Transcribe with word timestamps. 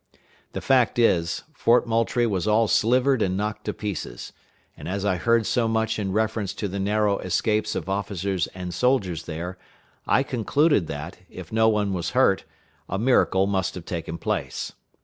The 0.53 0.61
fact 0.61 0.97
is, 0.97 1.43
Fort 1.53 1.85
Moultrie 1.85 2.25
was 2.25 2.47
all 2.47 2.67
slivered 2.67 3.21
and 3.21 3.37
knocked 3.37 3.65
to 3.65 3.73
pieces; 3.75 4.33
and 4.75 4.89
as 4.89 5.05
I 5.05 5.17
heard 5.17 5.45
so 5.45 5.67
much 5.67 5.99
in 5.99 6.11
reference 6.11 6.55
to 6.55 6.67
the 6.67 6.79
narrow 6.79 7.19
escapes 7.19 7.75
of 7.75 7.87
officers 7.87 8.47
and 8.55 8.73
soldiers 8.73 9.25
there, 9.25 9.59
I 10.07 10.23
concluded 10.23 10.87
that, 10.87 11.19
if 11.29 11.51
no 11.51 11.69
one 11.69 11.93
was 11.93 12.09
hurt, 12.17 12.45
a 12.89 12.97
miracle 12.97 13.45
must 13.45 13.75
have 13.75 13.85
taken 13.85 14.17
place. 14.17 14.73